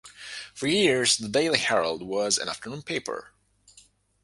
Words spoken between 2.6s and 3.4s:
paper.